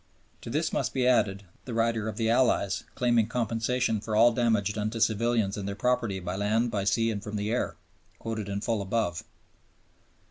[0.41, 4.73] To this must be added the rider of the Allies, claiming compensation for all damage
[4.73, 7.75] done to civilians and their property by land, by sea, and from the air
[8.17, 9.23] (quoted in full above).